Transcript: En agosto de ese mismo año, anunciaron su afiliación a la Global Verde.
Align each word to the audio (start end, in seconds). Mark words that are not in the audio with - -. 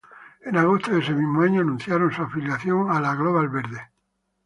En 0.47 0.57
agosto 0.57 0.89
de 0.93 1.01
ese 1.01 1.13
mismo 1.13 1.43
año, 1.43 1.61
anunciaron 1.61 2.11
su 2.11 2.23
afiliación 2.23 2.89
a 2.89 2.99
la 2.99 3.13
Global 3.13 3.49
Verde. 3.49 3.91